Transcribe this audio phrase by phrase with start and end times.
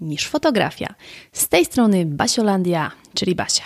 [0.00, 0.94] niż fotografia.
[1.32, 3.64] Z tej strony Basiolandia, czyli Basia.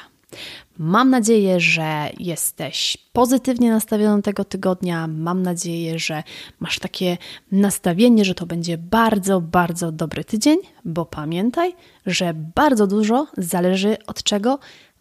[0.79, 5.07] Mam nadzieję, że jesteś pozytywnie nastawiony tego tygodnia.
[5.07, 6.23] Mam nadzieję, że
[6.61, 7.19] masz takie
[7.53, 11.75] nastawienie, że to będzie bardzo, bardzo dobry tydzień, bo pamiętaj,
[12.07, 14.59] że bardzo dużo zależy od czego?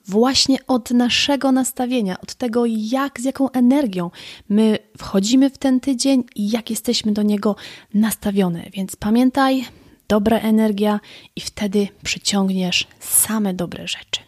[0.07, 4.11] Właśnie od naszego nastawienia, od tego, jak, z jaką energią
[4.49, 7.55] my wchodzimy w ten tydzień i jak jesteśmy do niego
[7.93, 8.63] nastawione.
[8.73, 9.65] Więc pamiętaj,
[10.07, 10.99] dobra energia
[11.35, 14.21] i wtedy przyciągniesz same dobre rzeczy.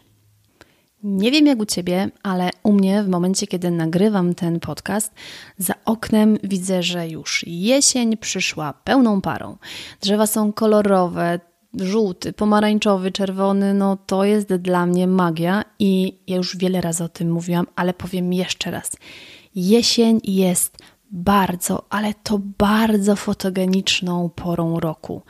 [1.02, 5.12] Nie wiem jak u ciebie, ale u mnie w momencie, kiedy nagrywam ten podcast,
[5.58, 9.56] za oknem widzę, że już jesień przyszła pełną parą.
[10.00, 11.40] Drzewa są kolorowe,
[11.74, 17.08] żółty, pomarańczowy, czerwony, no to jest dla mnie magia i ja już wiele razy o
[17.08, 18.96] tym mówiłam, ale powiem jeszcze raz.
[19.54, 20.78] Jesień jest
[21.10, 25.22] bardzo, ale to bardzo fotogeniczną porą roku.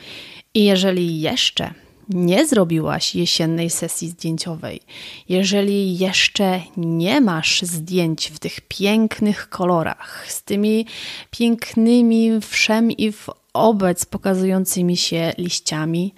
[0.55, 1.75] I jeżeli jeszcze
[2.09, 4.81] nie zrobiłaś jesiennej sesji zdjęciowej,
[5.29, 10.87] jeżeli jeszcze nie masz zdjęć w tych pięknych kolorach, z tymi
[11.31, 16.15] pięknymi wszem i w obec pokazującymi się liściami,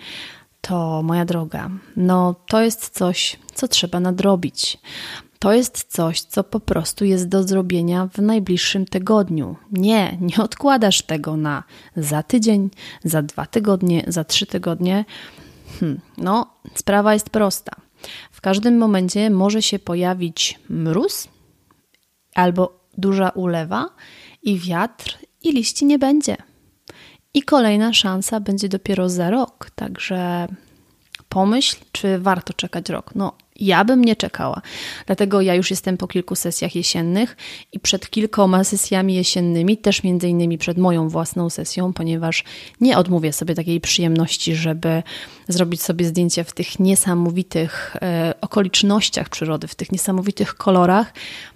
[0.61, 4.79] to moja droga, no to jest coś, co trzeba nadrobić.
[5.39, 9.57] To jest coś, co po prostu jest do zrobienia w najbliższym tygodniu.
[9.73, 11.65] Nie, nie odkładasz tego na
[11.97, 12.71] za tydzień,
[13.05, 15.05] za dwa tygodnie, za trzy tygodnie.
[15.81, 17.73] Hm, no, sprawa jest prosta.
[18.33, 21.29] W każdym momencie może się pojawić mróz
[22.35, 23.89] albo duża ulewa
[24.43, 26.37] i wiatr, i liści nie będzie.
[27.35, 29.71] I kolejna szansa będzie dopiero za rok.
[29.75, 30.49] Także
[31.29, 33.11] pomyśl, czy warto czekać rok.
[33.15, 34.63] No, ja bym nie czekała.
[35.07, 37.37] Dlatego ja już jestem po kilku sesjach jesiennych
[37.73, 42.45] i przed kilkoma sesjami jesiennymi, też między innymi przed moją własną sesją, ponieważ
[42.81, 45.03] nie odmówię sobie takiej przyjemności, żeby
[45.49, 51.13] zrobić sobie zdjęcie w tych niesamowitych e, okolicznościach przyrody, w tych niesamowitych kolorach,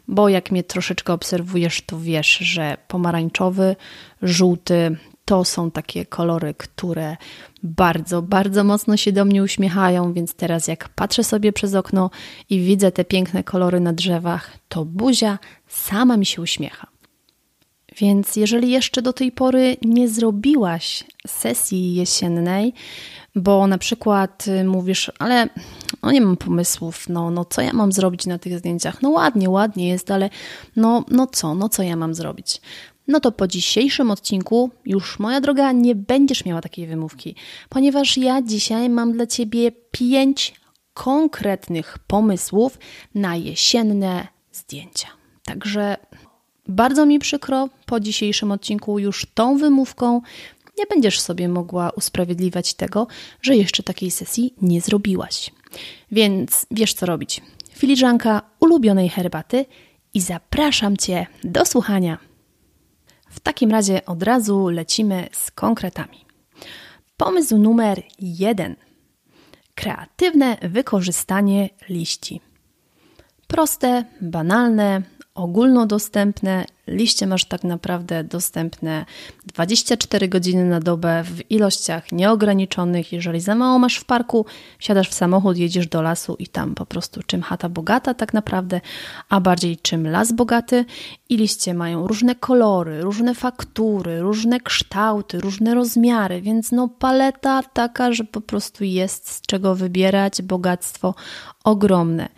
[0.09, 3.77] bo jak mnie troszeczkę obserwujesz, to wiesz, że pomarańczowy,
[4.23, 7.17] żółty, to są takie kolory, które
[7.63, 12.11] bardzo, bardzo mocno się do mnie uśmiechają, więc teraz jak patrzę sobie przez okno
[12.51, 16.87] i widzę te piękne kolory na drzewach, to buzia sama mi się uśmiecha.
[17.99, 22.75] Więc jeżeli jeszcze do tej pory nie zrobiłaś sesji jesiennej,
[23.35, 25.49] bo na przykład y, mówisz, ale
[26.03, 29.03] no nie mam pomysłów, no, no co ja mam zrobić na tych zdjęciach?
[29.03, 30.31] No ładnie, ładnie jest, ale
[30.77, 32.61] no, no co, no co ja mam zrobić?
[33.09, 37.35] No to po dzisiejszym odcinku już, moja droga, nie będziesz miała takiej wymówki,
[37.69, 40.55] ponieważ ja dzisiaj mam dla Ciebie pięć
[40.95, 42.79] konkretnych pomysłów
[43.15, 45.09] na jesienne zdjęcia.
[45.45, 45.97] Także
[46.69, 50.21] bardzo mi przykro, po dzisiejszym odcinku już tą wymówką
[50.79, 53.07] nie będziesz sobie mogła usprawiedliwiać tego,
[53.43, 55.51] że jeszcze takiej sesji nie zrobiłaś.
[56.13, 57.41] Więc wiesz co robić.
[57.73, 59.65] Filiżanka ulubionej herbaty
[60.15, 62.32] i zapraszam Cię do słuchania.
[63.33, 66.25] W takim razie od razu lecimy z konkretami.
[67.17, 68.77] Pomysł numer jeden:
[69.75, 72.41] kreatywne wykorzystanie liści.
[73.47, 75.03] Proste, banalne,
[75.35, 76.65] ogólnodostępne.
[76.87, 79.05] Liście masz tak naprawdę dostępne
[79.47, 83.13] 24 godziny na dobę w ilościach nieograniczonych.
[83.13, 84.47] Jeżeli za mało masz w parku,
[84.79, 88.81] siadasz w samochód, jedziesz do lasu i tam po prostu czym chata bogata tak naprawdę,
[89.29, 90.85] a bardziej czym las bogaty.
[91.29, 98.13] I liście mają różne kolory, różne faktury, różne kształty, różne rozmiary, więc no paleta taka,
[98.13, 101.15] że po prostu jest z czego wybierać, bogactwo
[101.65, 102.29] ogromne.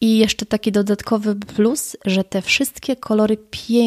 [0.00, 3.36] I jeszcze taki dodatkowy plus, że te wszystkie kolory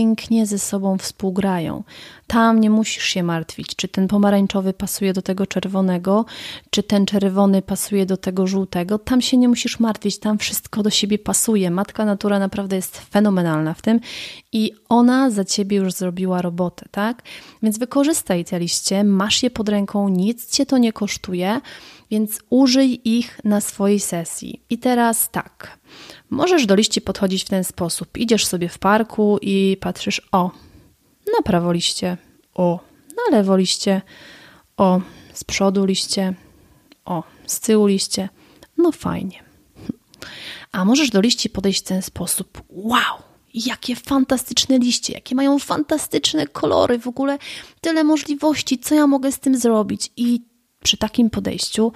[0.01, 1.83] pięknie ze sobą współgrają.
[2.31, 6.25] Tam nie musisz się martwić, czy ten pomarańczowy pasuje do tego czerwonego,
[6.69, 8.99] czy ten czerwony pasuje do tego żółtego.
[8.99, 11.71] Tam się nie musisz martwić, tam wszystko do siebie pasuje.
[11.71, 13.99] Matka natura naprawdę jest fenomenalna w tym
[14.51, 17.21] i ona za ciebie już zrobiła robotę, tak?
[17.63, 21.61] Więc wykorzystaj te liście, masz je pod ręką, nic cię to nie kosztuje,
[22.11, 24.61] więc użyj ich na swojej sesji.
[24.69, 25.79] I teraz tak.
[26.29, 28.17] Możesz do liści podchodzić w ten sposób.
[28.17, 30.51] Idziesz sobie w parku i patrzysz, o,
[31.27, 32.17] na prawo liście,
[32.53, 32.79] o,
[33.09, 34.01] na lewo liście,
[34.77, 35.01] o,
[35.33, 36.33] z przodu liście,
[37.05, 38.29] o, z tyłu liście.
[38.77, 39.43] No fajnie.
[40.71, 42.61] A możesz do liści podejść w ten sposób.
[42.69, 43.21] Wow!
[43.53, 47.37] Jakie fantastyczne liście, jakie mają fantastyczne kolory, w ogóle
[47.81, 50.11] tyle możliwości, co ja mogę z tym zrobić.
[50.17, 50.41] I
[50.83, 51.91] przy takim podejściu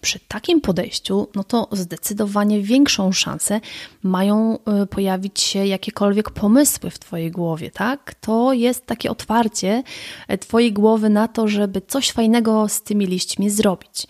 [0.00, 3.60] przy takim podejściu, no to zdecydowanie większą szansę
[4.02, 8.14] mają y, pojawić się jakiekolwiek pomysły w Twojej głowie, tak?
[8.14, 9.82] To jest takie otwarcie
[10.28, 14.06] e, Twojej głowy na to, żeby coś fajnego z tymi liśćmi zrobić.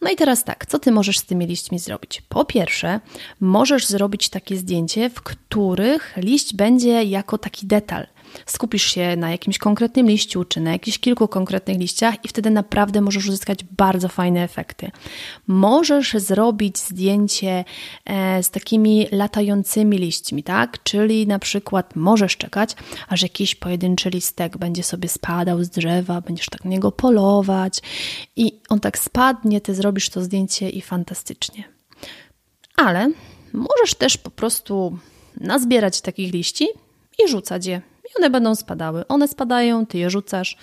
[0.00, 2.22] No i teraz tak, co ty możesz z tymi liśćmi zrobić?
[2.28, 3.00] Po pierwsze,
[3.40, 8.06] możesz zrobić takie zdjęcie, w których liść będzie jako taki detal
[8.46, 13.00] skupisz się na jakimś konkretnym liściu, czy na jakichś kilku konkretnych liściach i wtedy naprawdę
[13.00, 14.90] możesz uzyskać bardzo fajne efekty.
[15.46, 17.64] Możesz zrobić zdjęcie
[18.04, 20.82] e, z takimi latającymi liśćmi, tak?
[20.82, 22.76] Czyli na przykład możesz czekać,
[23.08, 27.78] aż jakiś pojedynczy listek będzie sobie spadał z drzewa, będziesz tak na niego polować
[28.36, 31.64] i on tak spadnie, ty zrobisz to zdjęcie i fantastycznie.
[32.76, 33.10] Ale
[33.52, 34.98] możesz też po prostu
[35.36, 36.68] nazbierać takich liści
[37.24, 39.06] i rzucać je i one będą spadały.
[39.06, 40.56] One spadają, ty je rzucasz.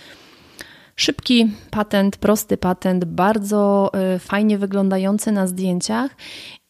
[0.95, 6.15] Szybki patent, prosty patent, bardzo y, fajnie wyglądający na zdjęciach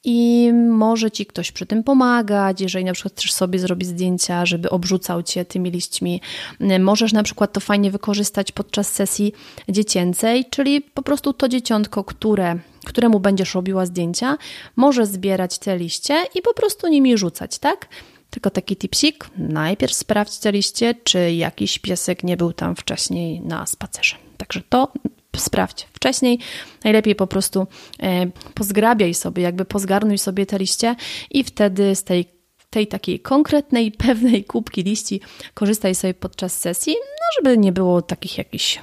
[0.03, 4.69] i może ci ktoś przy tym pomagać, jeżeli na przykład chcesz sobie zrobić zdjęcia, żeby
[4.69, 6.21] obrzucał cię tymi liśćmi.
[6.61, 9.33] Y, możesz na przykład to fajnie wykorzystać podczas sesji
[9.69, 12.55] dziecięcej, czyli po prostu to dzieciątko, które,
[12.85, 14.37] któremu będziesz robiła zdjęcia,
[14.75, 17.87] może zbierać te liście i po prostu nimi rzucać, tak?
[18.35, 24.15] Tylko taki tipsik, najpierw sprawdźcie czy jakiś piesek nie był tam wcześniej na spacerze.
[24.37, 24.91] Także to
[25.35, 26.39] sprawdź wcześniej.
[26.83, 27.67] Najlepiej po prostu
[28.03, 30.95] e, pozgrabiaj sobie, jakby pozgarnuj sobie te liście
[31.31, 32.25] i wtedy z tej,
[32.69, 35.21] tej takiej konkretnej, pewnej kubki liści
[35.53, 38.79] korzystaj sobie podczas sesji, no żeby nie było takich jakichś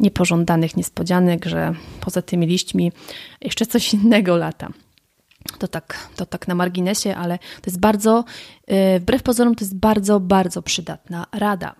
[0.00, 2.92] niepożądanych niespodzianek, że poza tymi liśćmi
[3.40, 4.68] jeszcze coś innego lata.
[5.58, 8.24] To tak, to tak na marginesie, ale to jest bardzo,
[8.96, 11.74] y, wbrew pozorom, to jest bardzo, bardzo przydatna rada.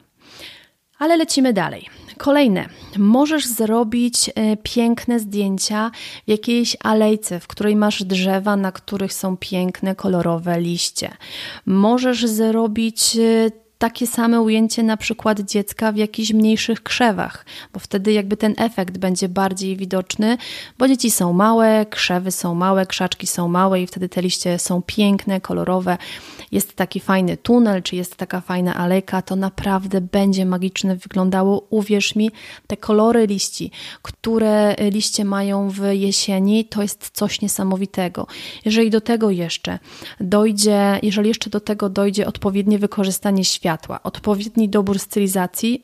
[0.98, 1.88] Ale lecimy dalej.
[2.18, 2.68] Kolejne.
[2.98, 4.32] Możesz zrobić y,
[4.62, 5.90] piękne zdjęcia
[6.26, 11.10] w jakiejś alejce, w której masz drzewa, na których są piękne, kolorowe liście.
[11.66, 18.12] Możesz zrobić y, takie same ujęcie na przykład dziecka w jakichś mniejszych krzewach, bo wtedy
[18.12, 20.38] jakby ten efekt będzie bardziej widoczny,
[20.78, 24.82] bo dzieci są małe, krzewy są małe, krzaczki są małe i wtedy te liście są
[24.82, 25.98] piękne, kolorowe.
[26.52, 31.66] Jest taki fajny tunel, czy jest taka fajna alejka, to naprawdę będzie magiczne wyglądało.
[31.70, 32.30] Uwierz mi,
[32.66, 33.70] te kolory liści,
[34.02, 38.26] które liście mają w jesieni, to jest coś niesamowitego.
[38.64, 39.78] Jeżeli do tego jeszcze
[40.20, 45.82] dojdzie, jeżeli jeszcze do tego dojdzie odpowiednie wykorzystanie światła, światła, odpowiedni dobór stylizacji,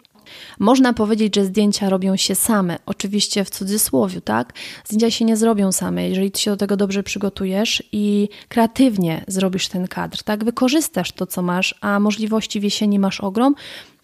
[0.58, 4.52] można powiedzieć, że zdjęcia robią się same, oczywiście w cudzysłowie, tak?
[4.84, 9.68] Zdjęcia się nie zrobią same, jeżeli ty się do tego dobrze przygotujesz i kreatywnie zrobisz
[9.68, 10.44] ten kadr, tak?
[10.44, 13.54] Wykorzystasz to, co masz, a możliwości w jesieni masz ogrom,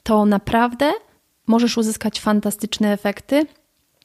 [0.02, 0.92] to naprawdę
[1.46, 3.46] możesz uzyskać fantastyczne efekty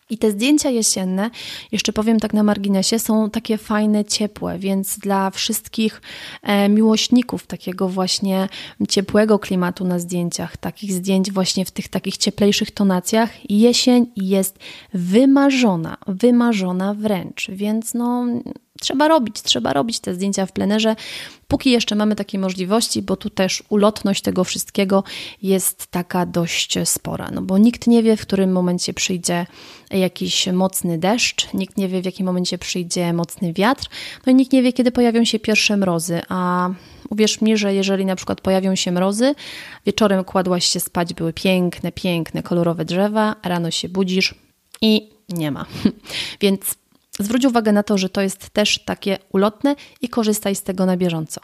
[0.10, 1.30] i te zdjęcia jesienne,
[1.72, 6.02] jeszcze powiem tak na marginesie, są takie fajne, ciepłe, więc dla wszystkich
[6.44, 8.50] e, miłośników takiego właśnie
[8.90, 14.60] ciepłego klimatu na zdjęciach, takich zdjęć właśnie w tych takich cieplejszych tonacjach, jesień jest
[14.94, 18.26] wymarzona, wymarzona wręcz, więc no
[18.80, 20.96] trzeba robić, trzeba robić te zdjęcia w plenerze,
[21.48, 25.04] póki jeszcze mamy takie możliwości, bo tu też ulotność tego wszystkiego
[25.42, 29.46] jest taka dość spora, no bo nikt nie wie, w którym momencie przyjdzie
[29.92, 33.90] jakiś mocny deszcz, nikt nie wie, w jakim momencie przyjdzie mocny wiatr,
[34.26, 36.70] no i nikt nie wie, kiedy pojawią się pierwsze mrozy, a
[37.10, 39.36] uwierz mi, że jeżeli na przykład pojawią się mrozy,
[39.86, 44.36] wieczorem kładłaś się spać, były piękne, piękne, kolorowe drzewa, rano się budzisz
[44.82, 45.66] i nie ma.
[46.42, 46.76] Więc
[47.20, 50.98] Zwróć uwagę na to, że to jest też takie ulotne i korzystaj z tego na
[50.98, 51.42] bieżąco.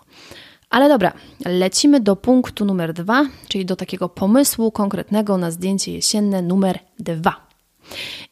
[0.70, 1.14] Ale dobra,
[1.46, 7.48] lecimy do punktu numer dwa, czyli do takiego pomysłu konkretnego na zdjęcie jesienne numer dwa.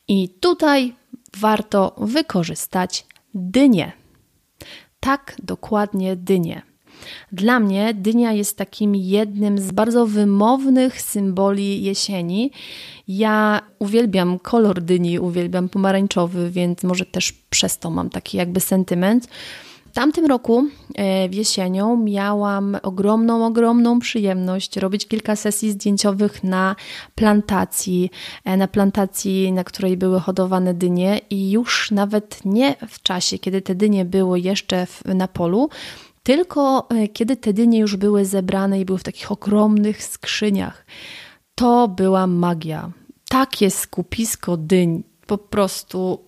[0.07, 0.95] I tutaj
[1.37, 3.91] warto wykorzystać dynię.
[4.99, 6.61] Tak, dokładnie dynię.
[7.31, 12.51] Dla mnie dynia jest takim jednym z bardzo wymownych symboli jesieni.
[13.07, 19.27] Ja uwielbiam kolor dyni, uwielbiam pomarańczowy, więc może też przez to mam taki jakby sentyment.
[19.93, 26.75] W tamtym roku, e, w jesienią, miałam ogromną, ogromną przyjemność robić kilka sesji zdjęciowych na
[27.15, 28.11] plantacji,
[28.45, 33.61] e, na plantacji, na której były hodowane dynie i już nawet nie w czasie, kiedy
[33.61, 35.69] te dynie były jeszcze na polu,
[36.23, 40.85] tylko e, kiedy te dynie już były zebrane i były w takich ogromnych skrzyniach.
[41.55, 42.91] To była magia.
[43.29, 46.19] Takie skupisko dyń, po prostu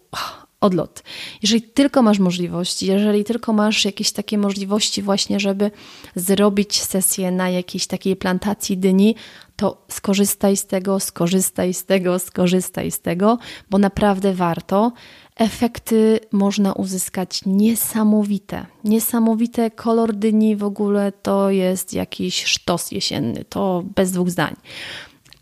[0.62, 1.04] odlot.
[1.42, 5.72] Jeżeli tylko masz możliwość, jeżeli tylko masz jakieś takie możliwości właśnie, żeby
[6.16, 9.16] zrobić sesję na jakiejś takiej plantacji dyni,
[9.56, 13.38] to skorzystaj z tego, skorzystaj z tego, skorzystaj z tego,
[13.70, 14.92] bo naprawdę warto.
[15.36, 18.66] Efekty można uzyskać niesamowite.
[18.84, 24.56] Niesamowite kolor dyni w ogóle to jest jakiś sztos jesienny, to bez dwóch zdań.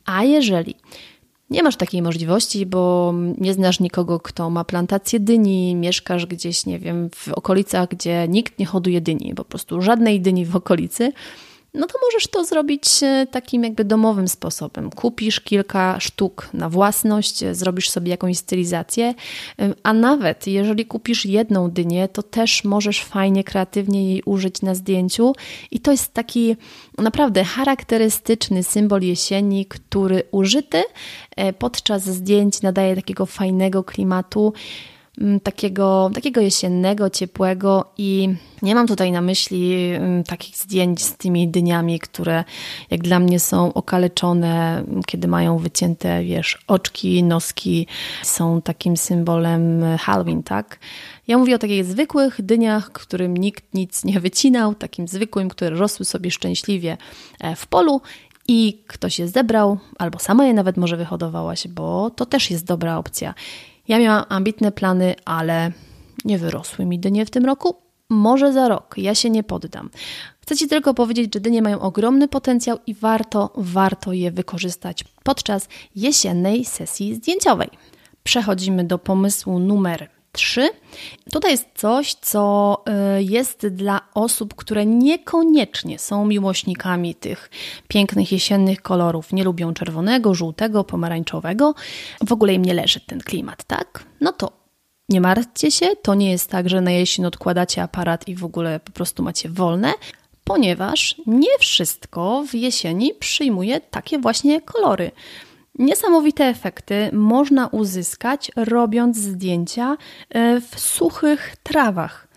[0.05, 0.75] A jeżeli
[1.53, 6.79] nie masz takiej możliwości, bo nie znasz nikogo, kto ma plantację dyni, mieszkasz gdzieś, nie
[6.79, 11.13] wiem, w okolicach, gdzie nikt nie hoduje dyni, po prostu żadnej dyni w okolicy
[11.74, 14.89] no to możesz to zrobić e, takim jakby domowym sposobem.
[14.89, 19.13] Kupisz kilka sztuk na własność, e, zrobisz sobie jakąś stylizację,
[19.60, 24.75] e, a nawet jeżeli kupisz jedną dynię, to też możesz fajnie, kreatywnie jej użyć na
[24.75, 25.34] zdjęciu
[25.72, 26.56] i to jest taki
[26.98, 30.84] naprawdę charakterystyczny symbol jesieni, który użyty
[31.60, 34.53] podczas zdjęć nadaje takiego fajnego klimatu.
[35.22, 38.29] Mm, takiego, takiego jesiennego, ciepłego i
[38.62, 42.43] nie mam tutaj na myśli mm, takich zdjęć z tymi dyniami, które
[42.91, 47.88] jak dla mnie są okaleczone, kiedy mają wycięte, wiesz, oczki, noski,
[48.24, 50.79] są takim symbolem Halloween, tak?
[51.27, 56.05] Ja mówię o takich zwykłych dyniach, którym nikt nic nie wycinał, takim zwykłym, które rosły
[56.05, 56.98] sobie szczęśliwie
[57.39, 58.01] e, w polu
[58.48, 62.98] i ktoś je zebrał, albo sama je nawet może wyhodowałaś, bo to też jest dobra
[62.98, 63.34] opcja.
[63.87, 65.71] Ja miałam ambitne plany, ale
[66.25, 67.75] nie wyrosły mi dynie w tym roku.
[68.09, 69.89] Może za rok, ja się nie poddam.
[70.39, 75.67] Chcę Ci tylko powiedzieć, że dynie mają ogromny potencjał i warto, warto je wykorzystać podczas
[75.95, 77.69] jesiennej sesji zdjęciowej.
[78.23, 80.69] Przechodzimy do pomysłu numer 3.
[81.31, 82.83] Tutaj jest coś, co
[83.17, 87.49] y, jest dla osób, które niekoniecznie są miłośnikami tych
[87.87, 89.33] pięknych jesiennych kolorów.
[89.33, 91.73] Nie lubią czerwonego, żółtego, pomarańczowego.
[92.27, 94.05] W ogóle im nie leży ten klimat, tak?
[94.21, 94.51] No to
[95.09, 98.79] nie martwcie się, to nie jest tak, że na jesień odkładacie aparat i w ogóle
[98.79, 99.93] po prostu macie wolne,
[100.43, 105.11] ponieważ nie wszystko w jesieni przyjmuje takie właśnie kolory.
[105.80, 109.98] Niesamowite efekty można uzyskać robiąc zdjęcia
[110.30, 112.27] e, w suchych trawach.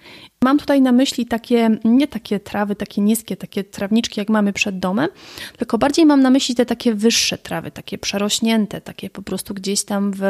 [0.45, 4.79] Mam tutaj na myśli takie, nie takie trawy, takie niskie, takie trawniczki, jak mamy przed
[4.79, 5.09] domem,
[5.59, 9.85] tylko bardziej mam na myśli te takie wyższe trawy, takie przerośnięte, takie po prostu gdzieś
[9.85, 10.23] tam w,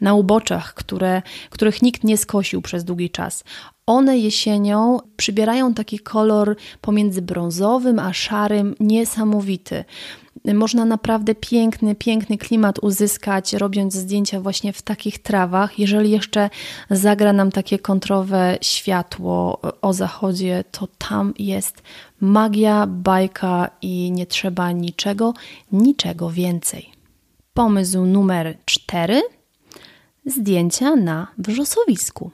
[0.00, 3.44] na uboczach, które, których nikt nie skosił przez długi czas.
[3.86, 9.84] One jesienią przybierają taki kolor pomiędzy brązowym a szarym, niesamowity.
[10.44, 15.78] Można naprawdę piękny, piękny klimat uzyskać, robiąc zdjęcia właśnie w takich trawach.
[15.78, 16.50] Jeżeli jeszcze
[16.90, 21.82] zagra nam takie kontrowe światło o zachodzie, to tam jest
[22.20, 25.34] magia, bajka i nie trzeba niczego,
[25.72, 26.90] niczego więcej.
[27.54, 29.22] Pomysł numer cztery:
[30.26, 32.30] zdjęcia na wrzosowisku.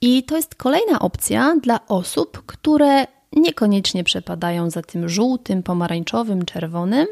[0.00, 3.06] I to jest kolejna opcja dla osób, które
[3.40, 7.06] niekoniecznie przepadają za tym żółtym, pomarańczowym, czerwonym,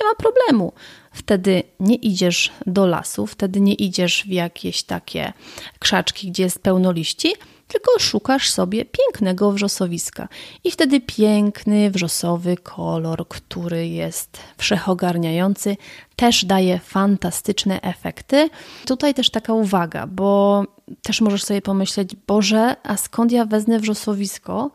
[0.00, 0.72] nie ma problemu.
[1.12, 5.32] Wtedy nie idziesz do lasu, wtedy nie idziesz w jakieś takie
[5.78, 7.34] krzaczki, gdzie jest pełno liści,
[7.68, 10.28] tylko szukasz sobie pięknego wrzosowiska.
[10.64, 15.76] I wtedy piękny wrzosowy kolor, który jest wszechogarniający,
[16.16, 18.50] też daje fantastyczne efekty.
[18.86, 20.62] Tutaj też taka uwaga, bo
[21.02, 24.70] też możesz sobie pomyśleć, Boże, a skąd ja wezmę wrzosowisko,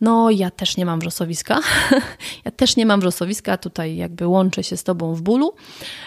[0.00, 1.60] no, ja też nie mam wrzosowiska.
[2.44, 5.52] ja też nie mam wrzosowiska, tutaj jakby łączę się z Tobą w bólu.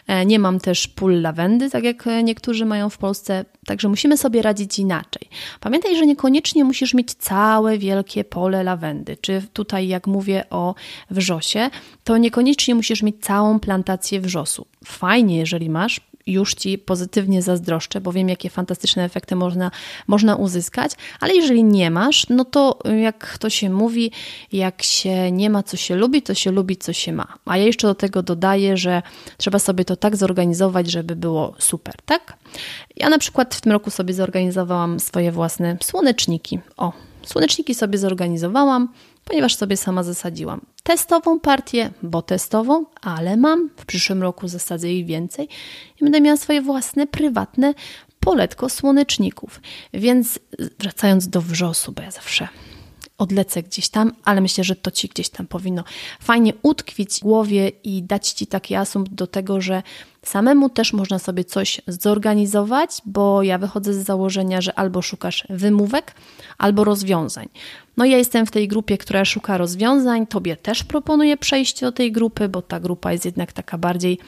[0.07, 4.41] E, nie mam też pól lawendy, tak jak niektórzy mają w Polsce, także musimy sobie
[4.41, 5.29] radzić inaczej.
[5.59, 10.75] Pamiętaj, że niekoniecznie musisz mieć całe wielkie pole lawendy, czy tutaj, jak mówię o
[11.09, 11.69] wrzosie,
[12.03, 14.65] to niekoniecznie musisz mieć całą plantację wrzosu.
[14.85, 19.71] Fajnie, jeżeli masz, już Ci pozytywnie zazdroszczę, bo wiem, jakie fantastyczne efekty można,
[20.07, 24.11] można uzyskać, ale jeżeli nie masz, no to jak to się mówi,
[24.51, 27.27] jak się nie ma, co się lubi, to się lubi, co się ma.
[27.45, 29.01] A ja jeszcze do tego dodaję, że
[29.37, 32.37] trzeba sobie to tak zorganizować, żeby było super, tak?
[32.95, 36.59] Ja na przykład w tym roku sobie zorganizowałam swoje własne słoneczniki.
[36.77, 36.93] O,
[37.25, 38.89] słoneczniki sobie zorganizowałam
[39.23, 43.69] ponieważ sobie sama zasadziłam testową partię, bo testową, ale mam.
[43.77, 45.49] W przyszłym roku zasadzę jej więcej
[46.01, 47.73] i będę miała swoje własne, prywatne
[48.19, 49.61] poletko słoneczników.
[49.93, 50.39] Więc
[50.79, 52.47] wracając do wrzosu, bo ja zawsze
[53.17, 55.83] odlecę gdzieś tam, ale myślę, że to ci gdzieś tam powinno
[56.19, 59.83] fajnie utkwić w głowie i dać ci taki asumpt do tego, że
[60.23, 66.15] Samemu też można sobie coś zorganizować, bo ja wychodzę z założenia, że albo szukasz wymówek,
[66.57, 67.49] albo rozwiązań.
[67.97, 70.27] No ja jestem w tej grupie, która szuka rozwiązań.
[70.27, 74.19] Tobie też proponuję przejście do tej grupy, bo ta grupa jest jednak taka bardziej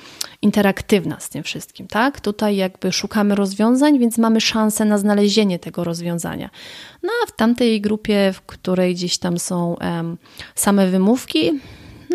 [0.42, 2.22] interaktywna z tym wszystkim, tak?
[2.22, 6.50] Tutaj jakby szukamy rozwiązań, więc mamy szansę na znalezienie tego rozwiązania.
[7.04, 10.18] No a w tamtej grupie, w której gdzieś tam są um,
[10.56, 11.52] same wymówki,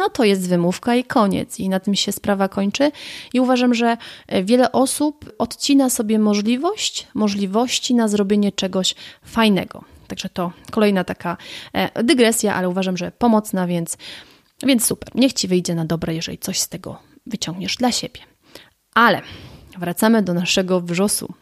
[0.01, 1.61] no to jest wymówka i koniec.
[1.61, 2.93] I na tym się sprawa kończy.
[3.33, 9.85] I uważam, że e, wiele osób odcina sobie możliwość, możliwości na zrobienie czegoś fajnego.
[10.09, 11.37] Także to kolejna taka
[11.73, 13.97] e, dygresja, ale uważam, że pomocna, więc,
[14.63, 15.11] więc super.
[15.15, 18.21] Niech ci wyjdzie na dobre, jeżeli coś z tego wyciągniesz dla siebie.
[18.95, 19.23] Ale
[19.79, 21.35] wracamy do naszego wrzosu.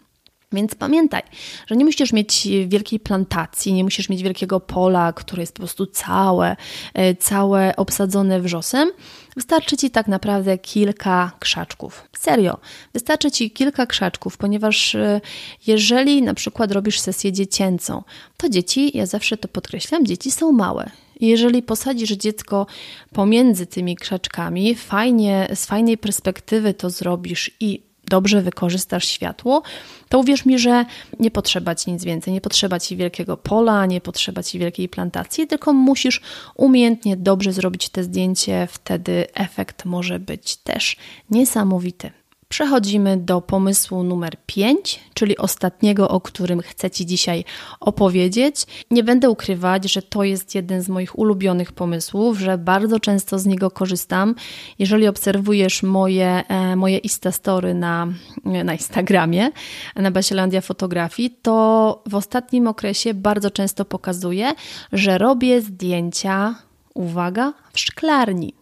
[0.53, 1.23] Więc pamiętaj,
[1.67, 5.87] że nie musisz mieć wielkiej plantacji, nie musisz mieć wielkiego pola, które jest po prostu
[5.87, 6.57] całe,
[6.95, 8.91] e, całe obsadzone wrzosem.
[9.37, 12.09] Wystarczy ci tak naprawdę kilka krzaczków.
[12.19, 12.59] Serio,
[12.93, 15.21] wystarczy ci kilka krzaczków, ponieważ e,
[15.67, 18.03] jeżeli na przykład robisz sesję dziecięcą,
[18.37, 20.91] to dzieci, ja zawsze to podkreślam, dzieci są małe.
[21.21, 22.67] Jeżeli posadzisz dziecko
[23.13, 29.63] pomiędzy tymi krzaczkami, fajnie, z fajnej perspektywy to zrobisz i dobrze wykorzystasz światło,
[30.09, 30.85] to uwierz mi, że
[31.21, 35.47] nie potrzeba ci nic więcej, nie potrzeba ci wielkiego pola, nie potrzeba ci wielkiej plantacji,
[35.47, 36.21] tylko musisz
[36.55, 40.97] umiejętnie dobrze zrobić te zdjęcie, wtedy efekt może być też
[41.31, 42.18] niesamowity.
[42.49, 47.45] Przechodzimy do pomysłu numer 5, czyli ostatniego, o którym chcę Ci dzisiaj
[47.81, 48.67] opowiedzieć.
[48.91, 53.47] Nie będę ukrywać, że to jest jeden z moich ulubionych pomysłów, że bardzo często z
[53.47, 54.35] niego korzystam.
[54.79, 58.07] Jeżeli obserwujesz moje, e, moje Instastory na,
[58.45, 59.51] na Instagramie,
[59.97, 64.53] na Basielandia Fotografii, to w ostatnim okresie bardzo często pokazuję,
[64.93, 66.55] że robię zdjęcia,
[66.95, 68.58] uwaga, w szklarni.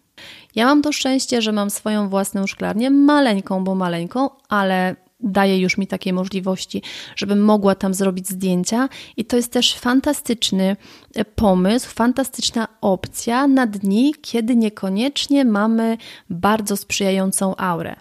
[0.56, 5.78] Ja mam to szczęście, że mam swoją własną szklarnię, maleńką, bo maleńką, ale daje już
[5.78, 6.82] mi takie możliwości,
[7.16, 10.76] żebym mogła tam zrobić zdjęcia i to jest też fantastyczny
[11.14, 15.98] e, pomysł, fantastyczna opcja na dni, kiedy niekoniecznie mamy
[16.30, 17.96] bardzo sprzyjającą aurę.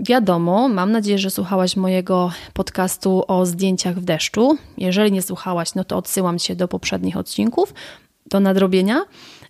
[0.00, 4.58] Wiadomo, mam nadzieję, że słuchałaś mojego podcastu o zdjęciach w deszczu.
[4.78, 7.74] Jeżeli nie słuchałaś, no to odsyłam cię do poprzednich odcinków,
[8.26, 9.04] do nadrobienia.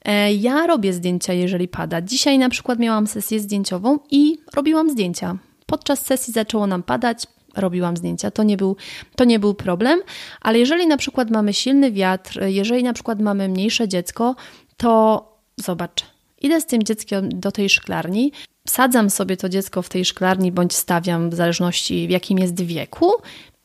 [0.06, 2.00] E, ja robię zdjęcia, jeżeli pada.
[2.00, 5.36] Dzisiaj na przykład miałam sesję zdjęciową i robiłam zdjęcia.
[5.66, 8.30] Podczas sesji zaczęło nam padać, robiłam zdjęcia.
[8.30, 8.76] To nie, był,
[9.16, 10.00] to nie był problem,
[10.40, 14.36] ale jeżeli na przykład mamy silny wiatr, jeżeli na przykład mamy mniejsze dziecko,
[14.76, 15.22] to
[15.56, 16.04] zobacz,
[16.42, 18.32] idę z tym dzieckiem do tej szklarni,
[18.68, 23.12] sadzam sobie to dziecko w tej szklarni bądź stawiam w zależności w jakim jest wieku.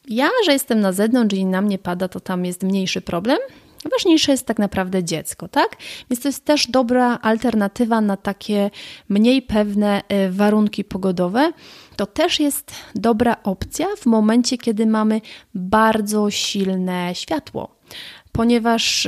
[0.07, 3.37] Ja, że jestem na zewnątrz i na mnie pada, to tam jest mniejszy problem.
[3.89, 5.77] Ważniejsze jest tak naprawdę dziecko, tak?
[6.09, 8.69] Więc to jest też dobra alternatywa na takie
[9.09, 11.51] mniej pewne y, warunki pogodowe.
[11.95, 15.21] To też jest dobra opcja w momencie, kiedy mamy
[15.55, 17.75] bardzo silne światło
[18.31, 19.07] ponieważ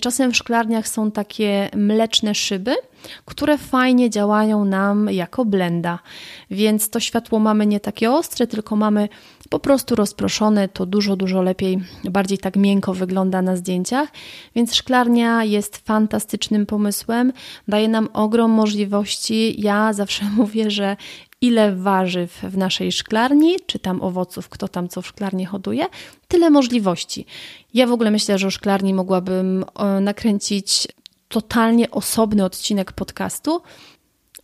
[0.00, 2.74] czasem w szklarniach są takie mleczne szyby,
[3.24, 5.98] które fajnie działają nam jako blenda.
[6.50, 9.08] Więc to światło mamy nie takie ostre, tylko mamy
[9.50, 14.08] po prostu rozproszone, to dużo, dużo lepiej, bardziej tak miękko wygląda na zdjęciach.
[14.56, 17.32] Więc szklarnia jest fantastycznym pomysłem,
[17.68, 19.62] daje nam ogrom możliwości.
[19.62, 20.96] Ja zawsze mówię, że
[21.46, 25.86] ile warzyw w naszej szklarni, czy tam owoców, kto tam co w szklarni hoduje,
[26.28, 27.26] tyle możliwości.
[27.74, 30.88] Ja w ogóle myślę, że o szklarni mogłabym e, nakręcić
[31.28, 33.62] totalnie osobny odcinek podcastu,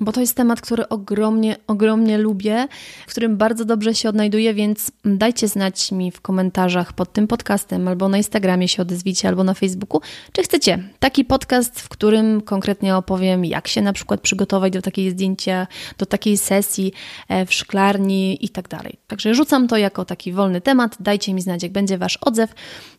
[0.01, 2.69] bo to jest temat, który ogromnie, ogromnie lubię,
[3.07, 7.89] w którym bardzo dobrze się odnajduję, więc dajcie znać mi w komentarzach pod tym podcastem,
[7.89, 10.01] albo na Instagramie się odezwijcie, albo na Facebooku,
[10.33, 15.11] czy chcecie taki podcast, w którym konkretnie opowiem, jak się na przykład przygotować do takiej
[15.11, 15.67] zdjęcia,
[15.99, 16.93] do takiej sesji
[17.29, 18.99] e, w szklarni i tak dalej.
[19.07, 22.55] Także rzucam to jako taki wolny temat, dajcie mi znać, jak będzie Wasz odzew,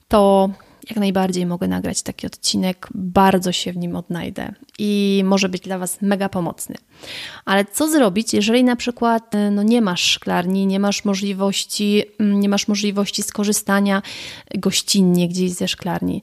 [0.07, 0.49] to
[0.89, 5.77] jak najbardziej mogę nagrać taki odcinek, bardzo się w nim odnajdę i może być dla
[5.77, 6.75] Was mega pomocny.
[7.45, 12.39] Ale co zrobić, jeżeli na przykład e, no, nie masz szklarni, nie masz możliwości, mm,
[12.39, 14.01] nie masz możliwości skorzystania
[14.55, 16.21] gościnnie gdzieś ze szklarni?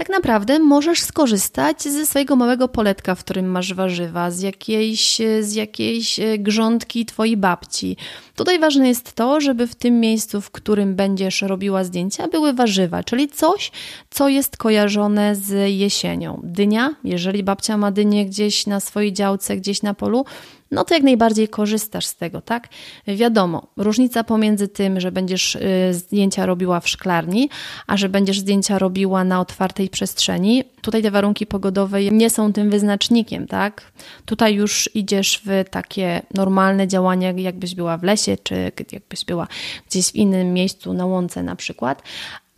[0.00, 5.52] Tak naprawdę możesz skorzystać ze swojego małego poletka, w którym masz warzywa, z jakiejś, z
[5.52, 7.96] jakiejś e, grządki twojej babci.
[8.36, 13.04] Tutaj ważne jest to, żeby w tym miejscu, w którym będziesz robiła zdjęcia, były warzywa,
[13.04, 13.72] czyli coś,
[14.10, 16.40] co jest kojarzone z jesienią.
[16.44, 20.24] Dynia, jeżeli babcia ma dynię gdzieś na swojej działce, gdzieś na polu,
[20.70, 22.68] no to jak najbardziej korzystasz z tego, tak?
[23.06, 27.50] Wiadomo, różnica pomiędzy tym, że będziesz y, zdjęcia robiła w szklarni,
[27.86, 32.70] a że będziesz zdjęcia robiła na otwartej przestrzeni, tutaj te warunki pogodowe nie są tym
[32.70, 33.92] wyznacznikiem, tak?
[34.24, 39.46] Tutaj już idziesz w takie normalne działania, jakbyś była w lesie, czy jakbyś była
[39.88, 42.02] gdzieś w innym miejscu, na łące na przykład,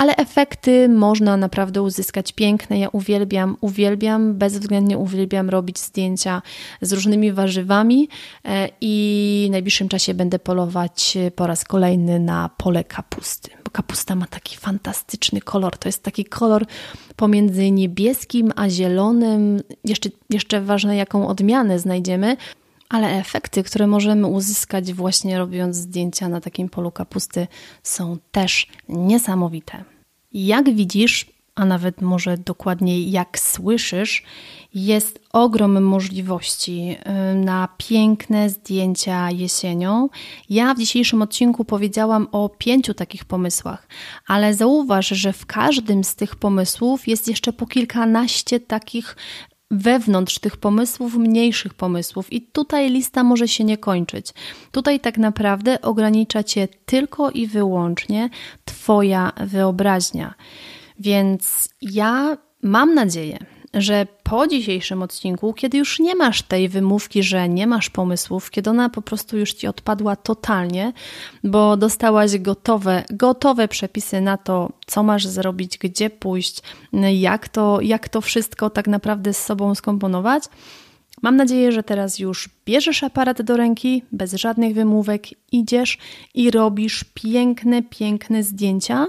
[0.02, 2.78] ale efekty można naprawdę uzyskać piękne.
[2.78, 6.42] Ja uwielbiam, uwielbiam, bezwzględnie uwielbiam robić zdjęcia
[6.80, 8.08] z różnymi warzywami
[8.44, 14.14] e, i w najbliższym czasie będę polować po raz kolejny na pole kapusty, bo kapusta
[14.14, 15.78] ma taki fantastyczny kolor.
[15.78, 16.66] To jest taki kolor
[17.16, 19.62] pomiędzy niebieskim a zielonym.
[19.84, 22.36] Jeszcze, jeszcze ważne, jaką odmianę znajdziemy
[22.88, 27.46] ale efekty, które możemy uzyskać właśnie robiąc zdjęcia na takim polu kapusty,
[27.82, 29.91] są też niesamowite.
[30.34, 34.22] Jak widzisz, a nawet może dokładniej jak słyszysz,
[34.74, 36.96] jest ogrom możliwości
[37.32, 40.08] y, na piękne zdjęcia jesienią.
[40.50, 43.88] Ja w dzisiejszym odcinku powiedziałam o pięciu takich pomysłach,
[44.26, 49.16] ale zauważ, że w każdym z tych pomysłów jest jeszcze po kilkanaście takich
[49.72, 54.26] wewnątrz tych pomysłów, mniejszych pomysłów, i tutaj lista może się nie kończyć.
[54.72, 58.30] Tutaj tak naprawdę ogranicza cię tylko i wyłącznie
[58.64, 60.34] Twoja wyobraźnia.
[60.98, 63.38] Więc ja mam nadzieję,
[63.74, 68.70] że po dzisiejszym odcinku, kiedy już nie masz tej wymówki, że nie masz pomysłów, kiedy
[68.70, 70.92] ona po prostu już ci odpadła totalnie,
[71.44, 76.62] bo dostałaś gotowe, gotowe przepisy na to, co masz zrobić, gdzie pójść,
[77.12, 80.44] jak to, jak to wszystko tak naprawdę z sobą skomponować.
[81.22, 85.98] Mam nadzieję, że teraz już bierzesz aparat do ręki, bez żadnych wymówek, idziesz
[86.34, 89.06] i robisz piękne, piękne zdjęcia,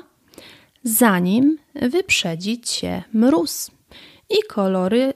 [0.84, 3.72] zanim wyprzedzi cię mróz
[4.34, 5.14] i kolory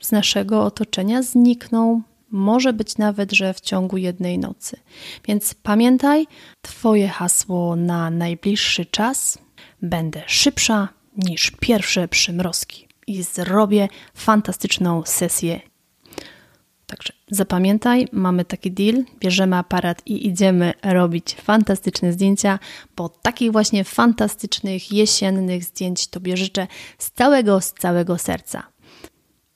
[0.00, 2.02] z naszego otoczenia znikną.
[2.30, 4.76] Może być nawet, że w ciągu jednej nocy.
[5.24, 6.26] Więc pamiętaj,
[6.62, 9.38] Twoje hasło na najbliższy czas:
[9.82, 15.60] będę szybsza niż pierwsze przymrozki i zrobię fantastyczną sesję.
[16.88, 22.58] Także zapamiętaj, mamy taki deal, bierzemy aparat i idziemy robić fantastyczne zdjęcia,
[22.96, 26.66] bo takich właśnie fantastycznych jesiennych zdjęć Tobie życzę
[26.98, 28.62] z całego, z całego serca.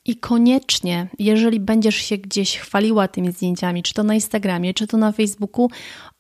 [0.04, 4.96] I koniecznie, jeżeli będziesz się gdzieś chwaliła tymi zdjęciami, czy to na Instagramie, czy to
[4.96, 5.70] na Facebooku,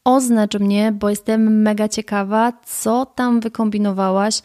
[0.04, 4.42] oznacz mnie, bo jestem mega ciekawa, co tam wykombinowałaś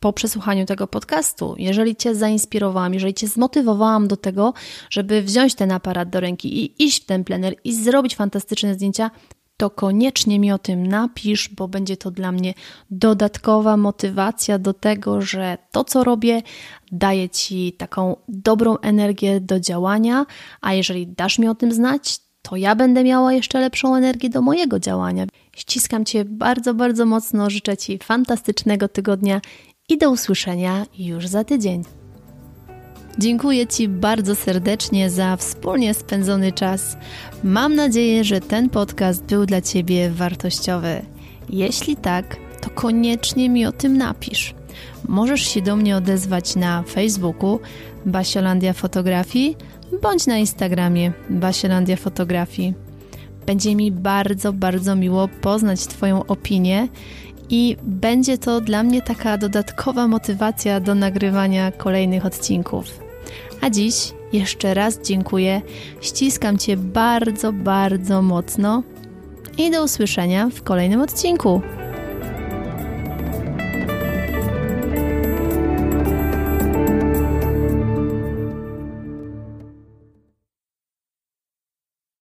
[0.00, 1.54] po przesłuchaniu tego podcastu.
[1.58, 4.54] Jeżeli Cię zainspirowałam, jeżeli Cię zmotywowałam do tego,
[4.90, 9.10] żeby wziąć ten aparat do ręki i iść w ten plener i zrobić fantastyczne zdjęcia,
[9.58, 12.54] to koniecznie mi o tym napisz, bo będzie to dla mnie
[12.90, 16.42] dodatkowa motywacja do tego, że to, co robię,
[16.92, 20.26] daje Ci taką dobrą energię do działania,
[20.60, 24.42] a jeżeli dasz mi o tym znać, to ja będę miała jeszcze lepszą energię do
[24.42, 25.26] mojego działania.
[25.56, 29.40] Ściskam Cię bardzo, bardzo mocno, życzę Ci fantastycznego tygodnia
[29.90, 31.84] i do usłyszenia już za tydzień.
[33.18, 36.96] Dziękuję Ci bardzo serdecznie za wspólnie spędzony czas.
[37.44, 41.02] Mam nadzieję, że ten podcast był dla Ciebie wartościowy.
[41.48, 44.54] Jeśli tak, to koniecznie mi o tym napisz.
[45.08, 47.60] Możesz się do mnie odezwać na Facebooku
[48.06, 49.56] Basiolandia Fotografii
[50.02, 52.74] bądź na Instagramie Basiolandia Fotografii.
[53.46, 56.88] Będzie mi bardzo, bardzo miło poznać Twoją opinię
[57.50, 62.84] i będzie to dla mnie taka dodatkowa motywacja do nagrywania kolejnych odcinków.
[63.60, 65.62] A dziś jeszcze raz dziękuję,
[66.00, 68.82] ściskam Cię bardzo, bardzo mocno
[69.58, 71.62] i do usłyszenia w kolejnym odcinku.